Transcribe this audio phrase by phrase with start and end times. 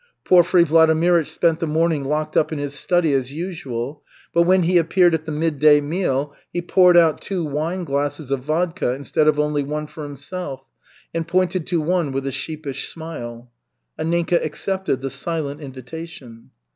[0.23, 4.01] Porfiry Vladimirych spent the morning locked up in his study as usual,
[4.33, 8.93] but when he appeared at the midday meal, he poured out two wineglasses of vodka
[8.93, 10.63] instead of only one for himself,
[11.13, 13.51] and pointed to one with a sheepish smile.
[13.99, 16.49] Anninka accepted the silent invitation.